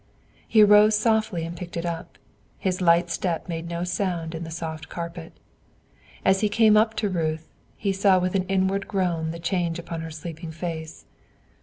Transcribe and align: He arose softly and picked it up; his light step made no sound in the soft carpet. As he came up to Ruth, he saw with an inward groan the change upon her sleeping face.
He 0.47 0.63
arose 0.63 0.97
softly 0.97 1.45
and 1.45 1.55
picked 1.55 1.77
it 1.77 1.85
up; 1.85 2.17
his 2.57 2.81
light 2.81 3.11
step 3.11 3.47
made 3.47 3.69
no 3.69 3.83
sound 3.83 4.33
in 4.33 4.43
the 4.43 4.49
soft 4.49 4.89
carpet. 4.89 5.31
As 6.25 6.41
he 6.41 6.49
came 6.49 6.75
up 6.75 6.95
to 6.95 7.07
Ruth, 7.09 7.47
he 7.77 7.93
saw 7.93 8.17
with 8.17 8.33
an 8.33 8.45
inward 8.47 8.87
groan 8.87 9.29
the 9.29 9.37
change 9.37 9.77
upon 9.77 10.01
her 10.01 10.09
sleeping 10.09 10.51
face. 10.51 11.05